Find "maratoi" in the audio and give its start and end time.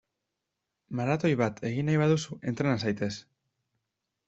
0.99-1.31